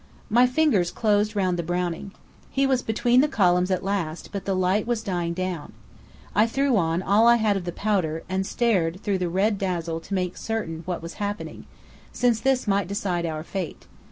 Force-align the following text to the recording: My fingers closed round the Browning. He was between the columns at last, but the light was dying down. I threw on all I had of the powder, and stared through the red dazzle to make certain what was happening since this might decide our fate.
My 0.31 0.47
fingers 0.47 0.89
closed 0.89 1.35
round 1.35 1.59
the 1.59 1.61
Browning. 1.61 2.11
He 2.49 2.65
was 2.65 2.81
between 2.81 3.21
the 3.21 3.27
columns 3.27 3.69
at 3.69 3.83
last, 3.83 4.29
but 4.31 4.45
the 4.45 4.55
light 4.55 4.87
was 4.87 5.03
dying 5.03 5.35
down. 5.35 5.73
I 6.33 6.47
threw 6.47 6.75
on 6.75 7.03
all 7.03 7.27
I 7.27 7.35
had 7.35 7.55
of 7.55 7.65
the 7.65 7.71
powder, 7.71 8.23
and 8.27 8.43
stared 8.43 9.01
through 9.03 9.19
the 9.19 9.29
red 9.29 9.59
dazzle 9.59 9.99
to 9.99 10.13
make 10.15 10.37
certain 10.37 10.81
what 10.87 11.03
was 11.03 11.13
happening 11.21 11.67
since 12.11 12.39
this 12.39 12.67
might 12.67 12.87
decide 12.87 13.27
our 13.27 13.43
fate. 13.43 13.85